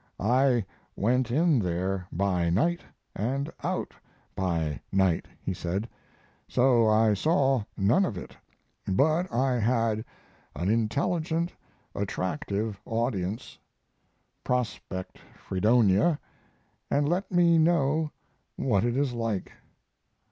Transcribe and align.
"I 0.19 0.65
went 0.95 1.29
in 1.29 1.59
there 1.59 2.07
by 2.11 2.49
night 2.49 2.81
and 3.15 3.51
out 3.63 3.93
by 4.33 4.81
night," 4.91 5.27
he 5.43 5.53
said, 5.53 5.87
"so 6.47 6.89
I 6.89 7.13
saw 7.13 7.65
none 7.77 8.03
of 8.05 8.17
it, 8.17 8.35
but 8.87 9.31
I 9.31 9.59
had 9.59 10.03
an 10.55 10.69
intelligent, 10.71 11.53
attractive 11.93 12.79
audience. 12.83 13.59
Prospect 14.43 15.19
Fredonia 15.35 16.19
and 16.89 17.07
let 17.07 17.31
me 17.31 17.59
know 17.59 18.09
what 18.55 18.83
it 18.83 18.97
is 18.97 19.13
like. 19.13 19.51